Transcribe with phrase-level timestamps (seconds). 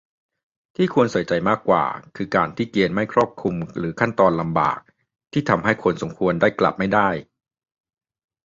[0.75, 1.83] ที่ควรใส่ใจมากกว่า
[2.15, 4.79] คือการที่เกณฑ์ไม่ครอบคลุมหรือขั้นตอนลำบาก
[5.31, 7.09] ที่ทำให้คนสมควรได้กลับไม่ได้